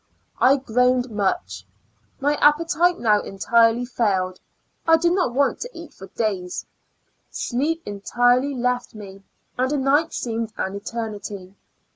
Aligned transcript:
I 0.39 0.55
groaned 0.57 1.11
much; 1.11 1.63
my 2.19 2.33
appetite 2.37 2.97
now 2.97 3.21
entirely 3.21 3.85
failed; 3.85 4.39
I 4.87 4.97
did 4.97 5.11
not 5.11 5.31
want 5.35 5.59
to 5.59 5.69
eat 5.75 5.93
for 5.93 6.07
days. 6.07 6.65
Sleep 7.29 7.83
entirely 7.85 8.55
left 8.55 8.95
me, 8.95 9.21
and 9.59 9.71
a 9.71 9.77
night 9.77 10.11
seemed 10.15 10.53
an 10.57 10.73
eternity. 10.73 11.53